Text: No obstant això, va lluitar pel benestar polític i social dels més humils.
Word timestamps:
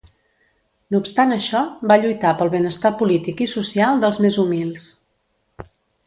No 0.93 0.99
obstant 1.01 1.33
això, 1.33 1.59
va 1.91 1.97
lluitar 2.05 2.31
pel 2.39 2.49
benestar 2.55 2.91
polític 3.01 3.43
i 3.45 3.51
social 3.51 4.01
dels 4.05 4.23
més 4.27 4.39
humils. 4.45 4.89